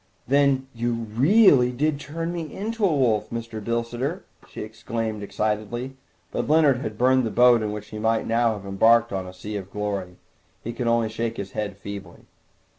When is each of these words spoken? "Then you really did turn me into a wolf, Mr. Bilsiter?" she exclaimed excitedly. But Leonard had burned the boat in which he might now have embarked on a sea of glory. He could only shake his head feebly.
"Then 0.27 0.65
you 0.73 0.93
really 0.95 1.71
did 1.71 1.99
turn 1.99 2.33
me 2.33 2.51
into 2.51 2.83
a 2.83 2.87
wolf, 2.87 3.29
Mr. 3.29 3.63
Bilsiter?" 3.63 4.23
she 4.49 4.63
exclaimed 4.63 5.21
excitedly. 5.21 5.95
But 6.31 6.49
Leonard 6.49 6.77
had 6.77 6.97
burned 6.97 7.23
the 7.23 7.29
boat 7.29 7.61
in 7.61 7.71
which 7.71 7.89
he 7.89 7.99
might 7.99 8.25
now 8.25 8.53
have 8.53 8.65
embarked 8.65 9.13
on 9.13 9.27
a 9.27 9.31
sea 9.33 9.55
of 9.57 9.69
glory. 9.69 10.15
He 10.63 10.73
could 10.73 10.87
only 10.87 11.07
shake 11.09 11.37
his 11.37 11.51
head 11.51 11.77
feebly. 11.77 12.25